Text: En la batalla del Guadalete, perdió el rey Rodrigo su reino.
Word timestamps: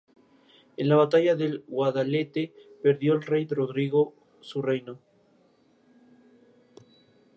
En 0.77 0.87
la 0.89 0.95
batalla 0.95 1.35
del 1.35 1.63
Guadalete, 1.67 2.51
perdió 2.81 3.13
el 3.13 3.21
rey 3.21 3.45
Rodrigo 3.47 4.15
su 4.41 4.59
reino. 4.63 4.97